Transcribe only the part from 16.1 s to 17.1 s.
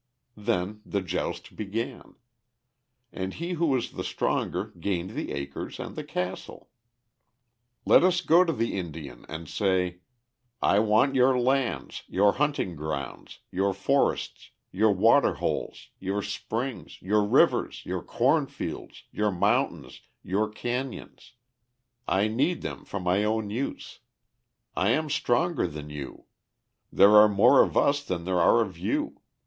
springs,